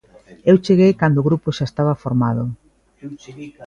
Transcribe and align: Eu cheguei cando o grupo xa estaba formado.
Eu 0.49 0.55
cheguei 0.65 0.91
cando 1.01 1.17
o 1.19 1.27
grupo 1.27 1.47
xa 1.57 1.65
estaba 1.69 1.99
formado. 2.03 2.43